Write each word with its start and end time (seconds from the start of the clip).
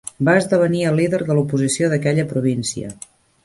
Va 0.27 0.33
esdevenir 0.39 0.81
el 0.93 0.97
líder 1.01 1.19
de 1.27 1.31
l"oposició 1.35 1.93
d"aquella 1.95 2.29
província. 2.35 2.95